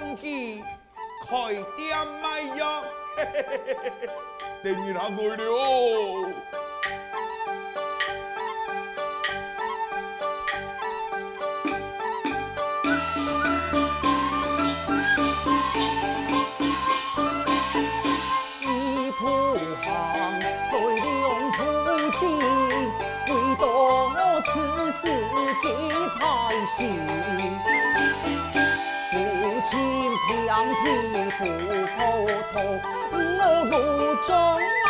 [0.00, 0.60] 空气，
[1.24, 2.82] 开店卖药，
[3.16, 4.08] 嘿嘿嘿嘿嘿，
[4.64, 6.28] 等于哪个了？
[31.44, 32.02] 地不普
[32.52, 32.54] 通，
[33.12, 33.72] 我路
[34.26, 34.28] 中
[34.86, 34.88] 啊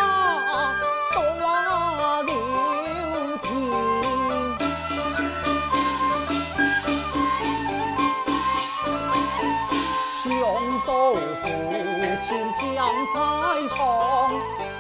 [1.12, 1.16] 多
[2.22, 2.28] 留
[3.38, 3.44] 停。
[10.22, 10.24] 想
[10.86, 10.90] 到
[11.42, 11.44] 父
[12.20, 12.26] 亲
[12.58, 12.62] 偏
[13.12, 13.16] 在
[13.74, 13.76] 床，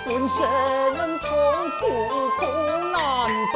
[0.04, 0.38] 浑身
[1.18, 1.26] 痛
[1.80, 1.82] 苦
[2.38, 2.40] 苦
[2.92, 2.96] 难
[3.52, 3.54] 当。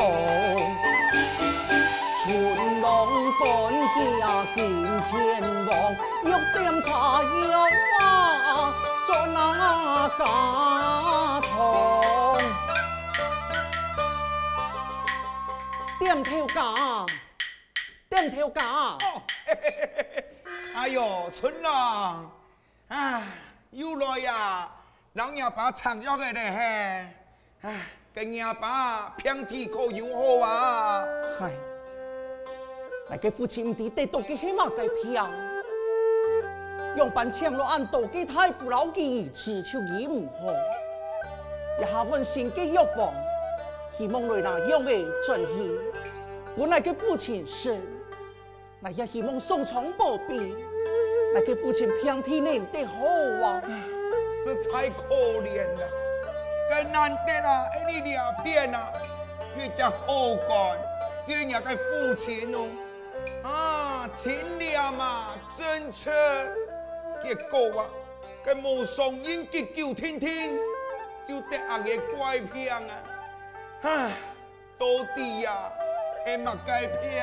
[4.20, 4.22] 家
[4.54, 4.56] 见
[5.04, 5.10] 前
[5.66, 5.70] 往，
[6.22, 6.86] 玉点茶
[7.22, 7.67] 药啊，做那
[15.98, 17.06] 点头家，
[18.08, 18.62] 点头家。
[18.62, 20.24] 哦，嘿嘿嘿嘿
[20.74, 22.30] 哎呦，春郎，
[22.88, 23.22] 啊，
[23.70, 24.68] 又来呀！
[25.14, 27.06] 老娘把长药给你嘿，
[27.62, 27.76] 哎，
[28.14, 31.04] 跟爷把平地可有好啊？
[31.38, 31.50] 嗨。
[33.10, 35.26] 来给父亲的得到嘅黑马嘅票，
[36.98, 40.52] 用办抢了俺到嘅太父老嘅只求伊唔好，
[41.80, 43.14] 一下问心嘅欲望，
[43.96, 45.78] 希望来那样嘅转移。
[46.56, 47.78] 本来嘅父亲是，
[48.80, 50.56] 那也希望送床保庇。
[51.32, 53.04] 那个父亲平替你得好
[53.46, 53.62] 啊，
[54.42, 55.82] 实在可怜啊，
[56.68, 58.92] 更难得啊，你两边啊，
[59.56, 60.76] 越加好干，
[61.24, 62.66] 这样嘅父亲哦。
[63.44, 66.10] 啊，亲娘嘛，真切，
[67.22, 67.88] 结果啊，
[68.46, 70.50] 佢无双音结九天天，
[71.26, 72.82] 就得阿个怪病啊！
[73.82, 74.10] 唉，
[74.78, 75.72] 到底呀，
[76.24, 77.22] 系乜怪病？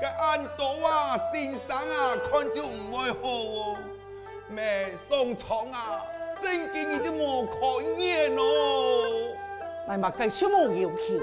[0.00, 3.76] 佢按到啊，先生啊，看就唔会好哦。
[4.48, 6.04] 咩上床啊，
[6.42, 8.44] 真经已经无可言咯。
[9.88, 11.20] 来嘛，该什么要求？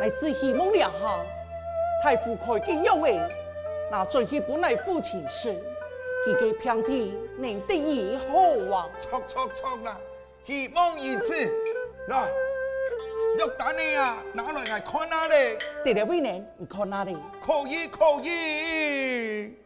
[0.00, 1.20] 来自希望两下。
[2.02, 3.18] 太傅开金用诶，
[3.90, 5.56] 那最起本来父亲是，
[6.34, 8.34] 佢嘅平地能得以好
[8.70, 8.90] 望！
[9.00, 9.98] 错错错啦，
[10.44, 11.34] 希望如此。
[12.08, 12.28] 来，
[13.36, 15.34] 玉蛋你啊，拿来来看哪里？
[15.84, 17.16] 对了，位呢，你看哪里？
[17.44, 19.56] 可以，可以。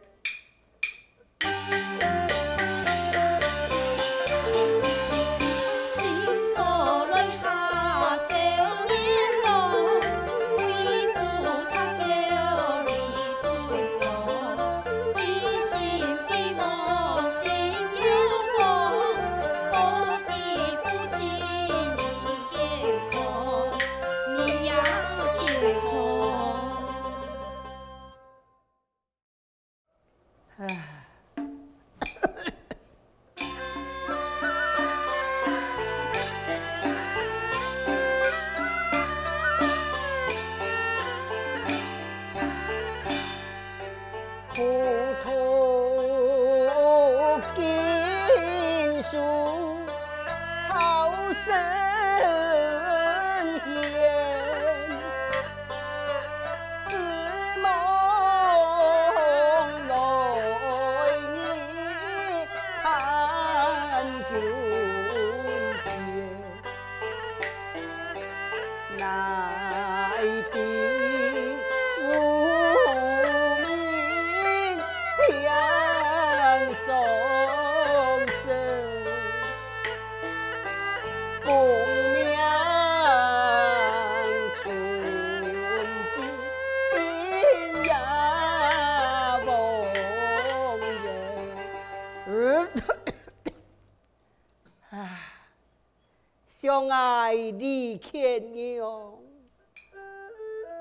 [96.61, 99.17] 相爱离别娘，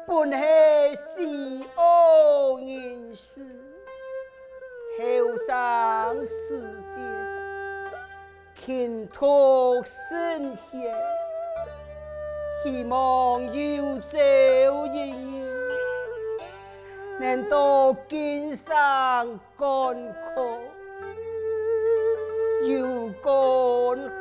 [0.07, 3.41] 本是西恶人士，
[4.99, 7.03] 后生世间，
[8.55, 10.95] 前途甚险。
[12.63, 14.19] 希望有朝
[14.93, 15.71] 一日，
[17.19, 18.75] 能到今生
[19.57, 19.67] 干
[20.35, 20.59] 苦，
[22.67, 24.20] 有干。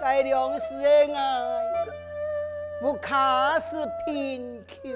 [0.00, 1.62] 该粮食的爱，
[2.80, 4.90] 不卡是贫穷，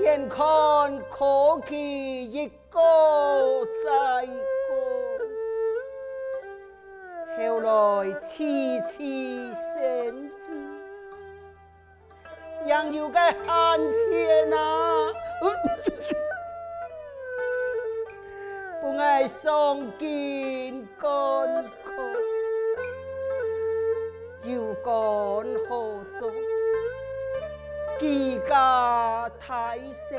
[0.00, 2.80] 眼看可气一个
[3.84, 4.30] 再个，
[7.36, 9.02] 后来次次
[9.52, 10.52] 生子，
[12.66, 15.12] 养有该汉钱啊！
[18.96, 19.28] Ngài
[21.84, 21.90] 苦，
[24.42, 24.90] 又干
[25.68, 26.32] 何作？
[27.98, 30.18] 几家太生，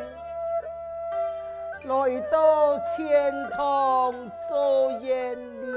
[1.86, 5.74] 来到钱塘做艳丽，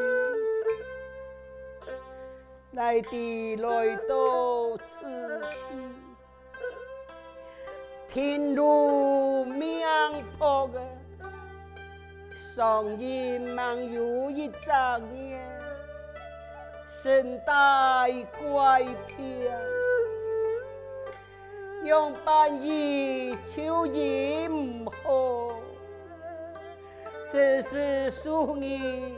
[2.72, 5.06] 来地来到此
[5.70, 5.76] 地，
[8.10, 9.86] 偏如命
[10.38, 10.78] 薄个
[12.52, 15.40] 上衣忙有一张脸，
[16.88, 18.10] 身带
[18.42, 19.48] 怪癖，
[21.84, 25.54] 用半夜秋衣唔好，
[27.30, 29.14] 真是属你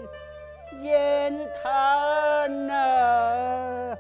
[0.83, 3.97] 言谈啊！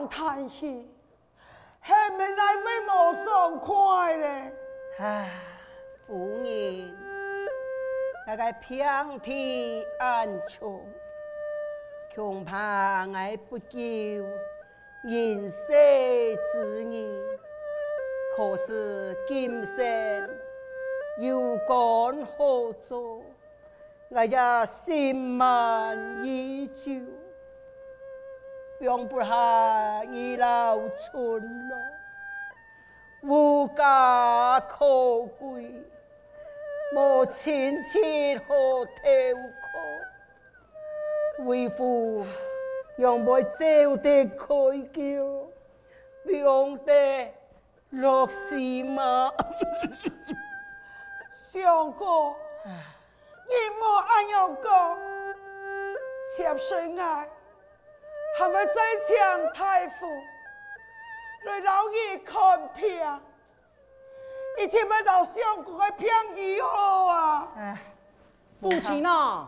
[0.00, 0.88] 上叹息，
[1.78, 4.52] 还没来为我爽快嘞。
[4.98, 5.30] 唉，
[6.06, 6.96] 夫人，
[8.26, 10.82] 那个平地安穷，
[12.14, 13.78] 恐怕我不救
[15.04, 15.68] 人世
[16.50, 17.38] 之人。
[18.34, 20.30] 可是今生
[21.18, 23.22] 有功何做？
[24.08, 26.90] 我也心满意足，
[28.80, 31.76] 容不下你老村落，
[33.22, 35.84] 无家可归，
[36.96, 39.02] 无亲戚可投
[41.36, 42.24] 靠，为父
[42.96, 44.46] 让我走得开
[44.94, 45.02] 叫，
[46.24, 47.34] 用得
[47.90, 49.30] 落西吗？
[51.52, 52.34] 相公。
[52.64, 54.98] 你莫安样讲，
[56.34, 57.28] 妾身爱，
[58.40, 58.72] 还没在
[59.06, 60.06] 抢太傅，
[61.44, 63.20] 来老爷看病，
[64.58, 67.48] 一天没到相公的病以后啊！
[67.54, 67.76] 哎，
[68.58, 69.46] 父亲啊，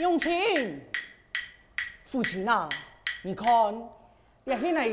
[0.00, 0.82] 永清，
[2.04, 2.68] 父亲啊，
[3.22, 3.48] 你看，
[4.44, 4.86] 也现在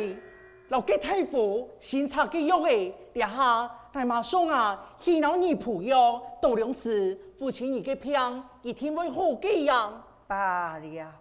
[0.69, 3.69] 老给太傅新插的药诶，一下。
[3.91, 10.01] 大马上啊，去老二铺药，到两时，父亲你个病一天会好几样。
[10.27, 11.13] 罢了，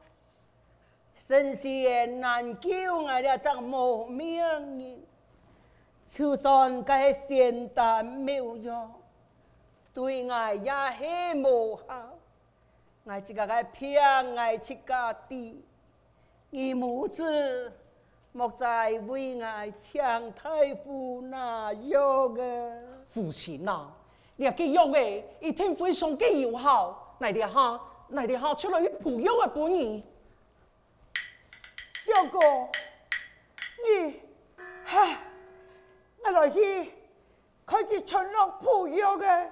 [1.19, 3.21] 神仙难救啊！
[3.21, 4.99] 了这无命人，
[6.09, 8.89] 就算该仙丹妙药，
[9.93, 12.19] 对我也很无效。
[13.03, 15.65] 我这个个病，我自家的，
[16.51, 17.73] 你母子。
[18.31, 22.37] 莫再为爱强太傅拿药啊！
[23.09, 23.89] 父亲呐，
[24.37, 27.17] 你个药诶，一定非常嘅有效。
[27.19, 30.05] 来点哈，来点哈，出来一铺药啊，不你。
[32.09, 32.39] 小哥，
[33.85, 34.23] 你，
[34.87, 35.19] 哈，
[36.25, 36.91] 我来去，
[37.67, 39.51] 快去村落铺药嘅。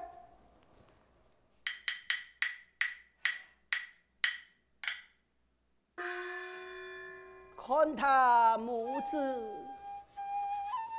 [7.58, 9.18] 看他母子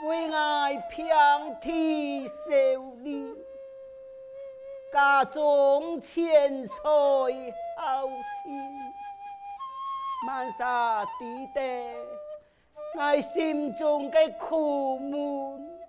[0.05, 1.07] 为爱平
[1.59, 2.53] 地受
[2.97, 3.33] 力，
[4.93, 8.05] 家中钱财好
[8.43, 8.93] 亲，
[10.25, 11.93] 满沙地带，
[12.95, 15.79] 我心中的苦闷，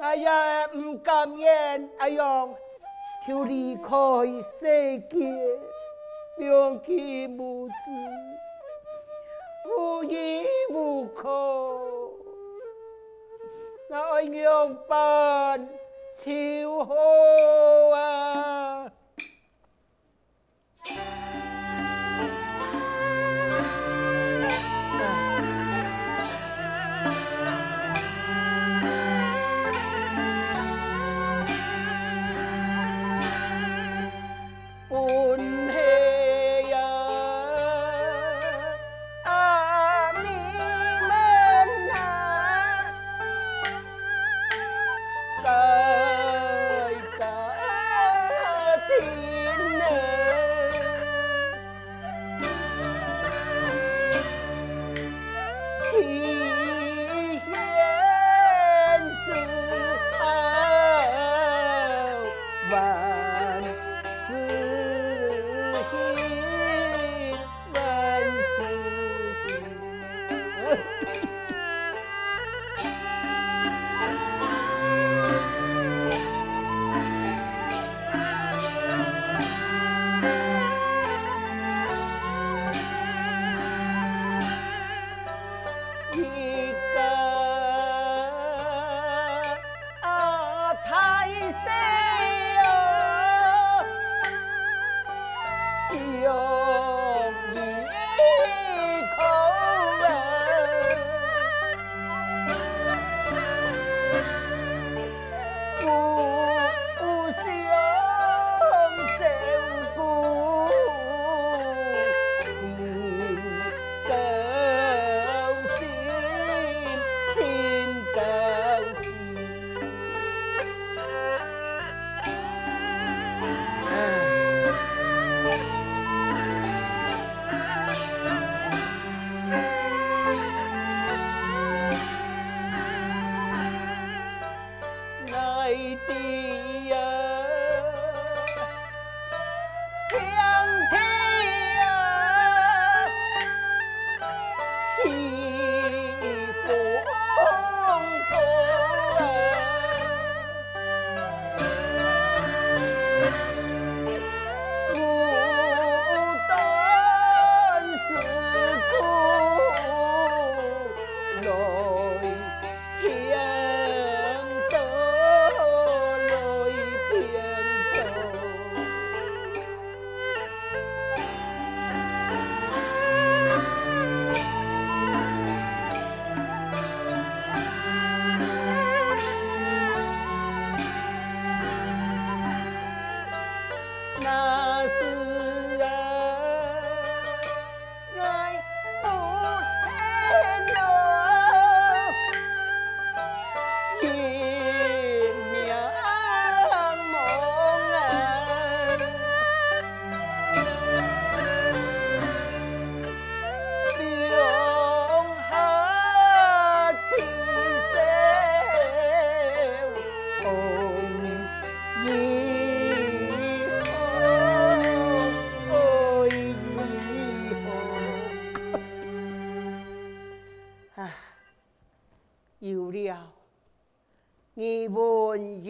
[0.00, 0.28] 我也
[0.74, 2.54] 唔甘愿，哎哟，
[3.26, 3.92] 就离开
[4.58, 5.58] 世界，
[6.38, 7.74] 两起母子。
[9.76, 11.28] 无依无靠，
[13.90, 15.68] 我样办
[16.16, 16.32] 才
[16.66, 16.94] 好
[17.94, 18.87] 啊！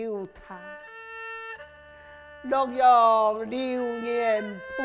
[0.08, 0.58] 有他，
[2.44, 4.82] 洛阳流年谱，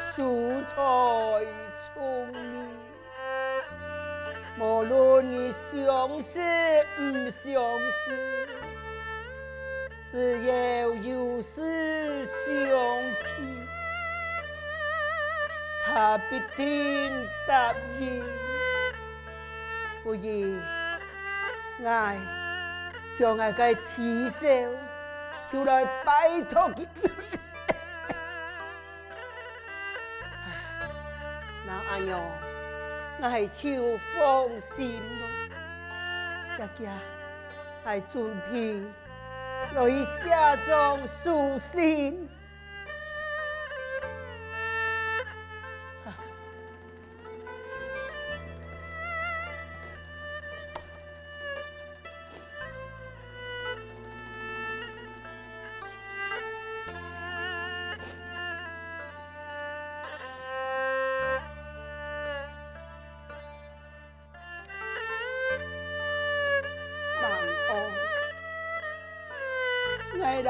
[0.00, 0.74] 素材
[1.84, 2.36] 充溢。
[4.58, 6.42] 无论你相信
[6.98, 7.52] 唔相
[7.92, 8.16] 信，
[10.10, 12.34] 只要有事相
[13.20, 13.26] 契，
[15.84, 18.24] 他必定答应。
[20.02, 20.24] 不然，
[21.84, 22.16] 爱
[23.18, 24.70] 将爱个刺绣，
[25.50, 26.86] 就来拜托佢。
[31.66, 32.20] 那安哟，
[33.20, 35.26] 爱就放心咯。
[36.56, 36.94] 家家
[37.84, 38.80] 爱准备，
[39.74, 39.90] 来
[40.22, 42.28] 下装书信。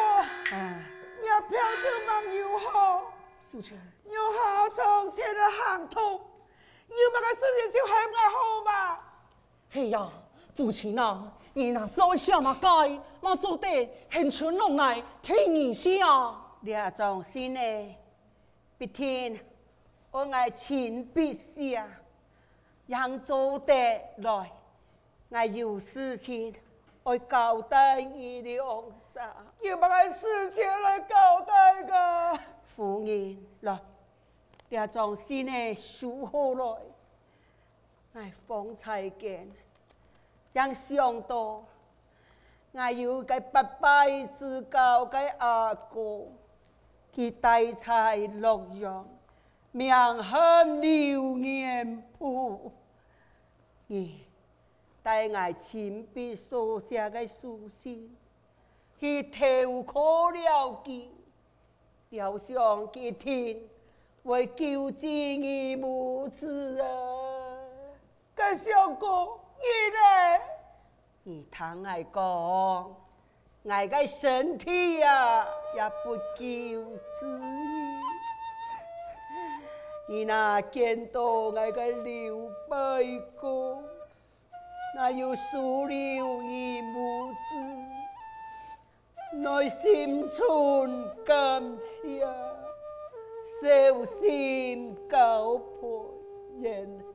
[0.51, 0.83] 哎，
[1.21, 6.01] 你要票就忙又好，父亲，又好从前的行头，
[6.87, 8.99] 有么个事情就还我好嘛？
[9.69, 10.09] 嘿呀，
[10.57, 11.31] 父亲啊。
[11.53, 15.89] 你那稍微小马街，那做得很春弄来听你下。
[16.61, 17.95] 俩种心呢，
[18.77, 19.39] 别听
[20.11, 21.83] 我爱亲笔写，
[22.85, 23.73] 让做得
[24.17, 24.51] 来，
[25.29, 26.53] 我有事情
[27.01, 29.23] 我交代你两声。
[29.61, 32.39] 有乜个事情来交代个？
[32.75, 33.79] 夫人来，
[34.69, 36.81] 俩种心呢，数好来，
[38.21, 39.49] 哎方才见。
[40.57, 41.63] 让想到，
[42.71, 46.23] 我有个八拜之交个阿哥，
[47.13, 49.07] 佢带在洛阳，
[49.71, 52.71] 名喊流年谱。
[53.87, 54.13] 咦，
[55.03, 58.17] 带我亲笔所写个书信，
[58.99, 61.05] 去投靠了佢，
[62.09, 63.61] 要想佢听，
[64.23, 66.87] 为救济你母子啊！
[68.33, 69.37] 个相公。
[69.59, 70.46] 你呢？
[71.29, 72.23] 你听我讲，
[73.63, 76.19] 我个身体呀、啊、也不够
[77.11, 78.01] 自愈。
[80.07, 82.97] 你那见到我个刘伯
[83.41, 83.83] 公，
[84.95, 87.55] 那又数了你母子，
[89.35, 92.25] 内心存感情，
[93.61, 96.05] 小心交迫，
[96.61, 97.06] 然后。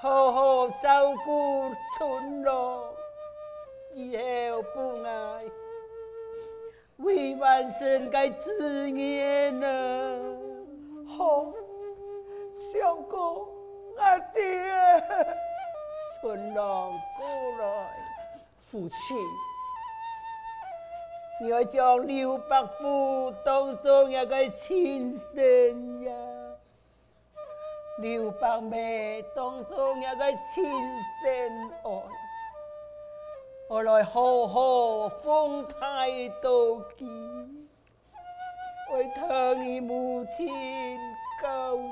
[0.00, 2.94] 好好照顾村落，
[3.94, 5.44] 以后不爱
[6.98, 10.38] 为万生该志业呢？
[11.04, 11.52] 好，
[12.54, 13.48] 相公
[13.96, 14.40] 阿爹，
[16.14, 17.26] 村落过
[17.58, 17.90] 来，
[18.60, 19.16] 父亲，
[21.42, 26.12] 你要将刘伯父当作一个亲生呀。
[28.00, 30.64] 刘伯妹当中有个亲
[31.20, 31.90] 生爱，
[33.68, 37.04] 我来好好奉态度记，
[38.92, 40.96] 为他你母亲
[41.42, 41.88] 交托，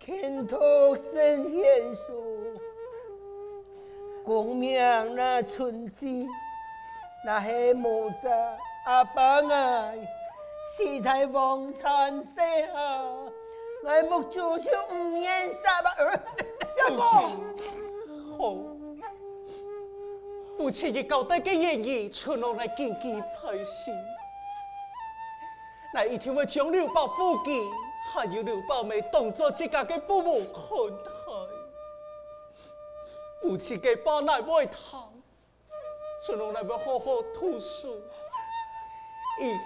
[0.00, 2.58] 倾托圣贤书，
[4.24, 4.80] 功名
[5.14, 6.26] 那存记，
[7.26, 8.26] 那黑木子
[8.86, 9.98] 阿爸爱，
[10.74, 12.34] 是在王产生
[12.72, 13.25] 下。
[13.86, 15.90] 爱木煮就唔言啥吧，
[16.76, 17.04] 相公，
[18.36, 18.56] 好，
[20.56, 23.94] 父亲以交代嘅言语，存落来谨记在心。
[25.94, 27.70] 那一天会将刘宝父亲，
[28.12, 31.12] 还有刘宝妹当作自家嘅父母看待。
[33.40, 35.08] 父亲嘅把奶喂他，
[36.24, 38.02] 存落来要好好读书，
[39.40, 39.60] 以后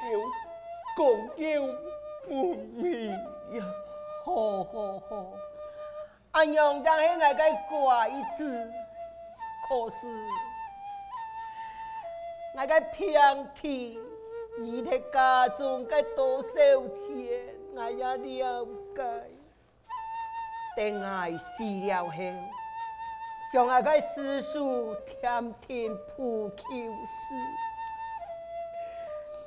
[0.95, 1.63] 共有
[2.29, 3.09] 门面
[3.55, 3.65] 呀。
[4.25, 5.27] 好好好，
[6.33, 8.71] 俺娘将系那个乖子，
[9.69, 10.07] 可是
[12.55, 13.99] 那个平替，
[14.61, 16.49] 伊的家中该多少
[16.89, 19.03] 钱，我也了解。
[20.77, 22.13] 等我死了后，
[23.53, 26.55] 将那个私塾添添铺口
[27.07, 27.35] 事，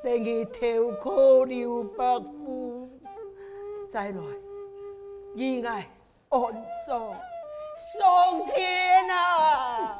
[0.03, 2.89] 等佢投靠刘伯父，
[3.89, 4.21] 再来。
[5.35, 5.83] 意外
[6.29, 6.39] 安
[6.85, 6.91] 葬，
[7.75, 9.97] 上天啊！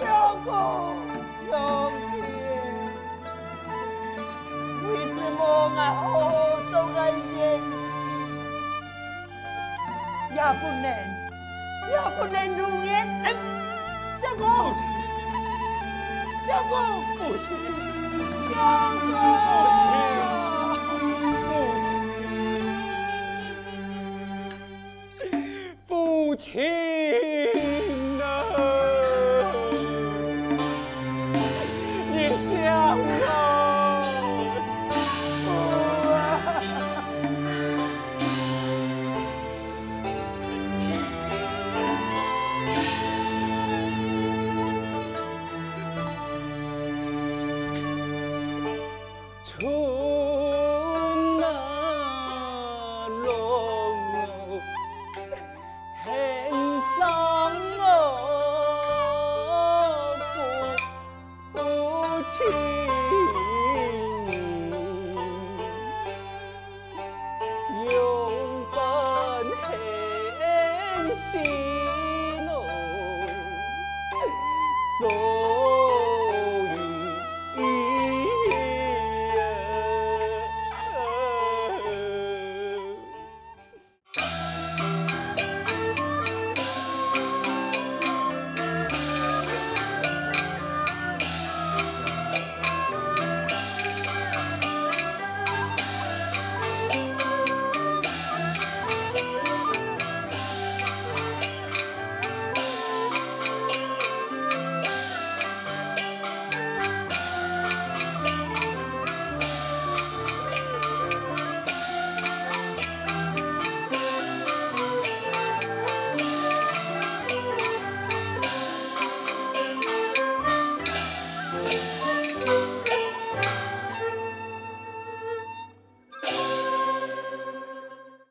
[0.00, 0.06] 相
[0.44, 0.54] 公，
[1.50, 1.52] 上
[2.12, 2.14] 天，
[4.84, 5.44] 为什么我
[5.74, 5.82] 好
[6.70, 7.10] 多个人
[10.30, 10.86] 也不能，
[11.90, 12.88] 也不能如愿？
[14.22, 14.46] 相公，
[16.46, 16.72] 相公，
[17.16, 17.44] 父亲，
[18.54, 18.56] 相
[19.10, 20.35] 公。
[26.36, 26.62] 亲